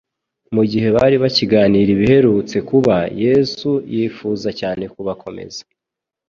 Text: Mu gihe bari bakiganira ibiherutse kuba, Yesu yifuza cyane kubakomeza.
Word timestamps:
Mu 0.55 0.63
gihe 0.71 0.87
bari 0.95 1.15
bakiganira 1.23 1.89
ibiherutse 1.95 2.57
kuba, 2.69 2.95
Yesu 3.23 3.69
yifuza 3.93 4.49
cyane 4.59 4.83
kubakomeza. 4.93 5.61